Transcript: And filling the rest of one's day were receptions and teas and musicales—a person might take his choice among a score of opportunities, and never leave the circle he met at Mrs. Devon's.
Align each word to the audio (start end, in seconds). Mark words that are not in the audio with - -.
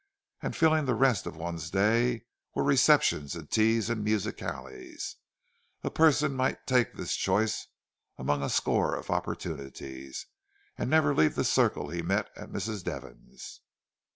And 0.41 0.55
filling 0.55 0.85
the 0.85 0.95
rest 0.95 1.27
of 1.27 1.35
one's 1.35 1.69
day 1.69 2.25
were 2.55 2.63
receptions 2.63 3.35
and 3.35 3.51
teas 3.51 3.87
and 3.87 4.03
musicales—a 4.03 5.15
person 5.91 6.33
might 6.33 6.65
take 6.65 6.97
his 6.97 7.15
choice 7.15 7.67
among 8.17 8.41
a 8.41 8.49
score 8.49 8.95
of 8.95 9.11
opportunities, 9.11 10.25
and 10.75 10.89
never 10.89 11.13
leave 11.13 11.35
the 11.35 11.43
circle 11.43 11.91
he 11.91 12.01
met 12.01 12.31
at 12.35 12.49
Mrs. 12.49 12.83
Devon's. 12.83 13.59